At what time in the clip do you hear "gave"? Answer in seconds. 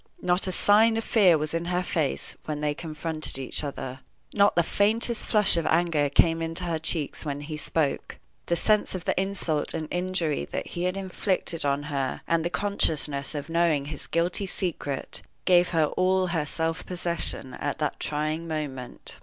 15.45-15.69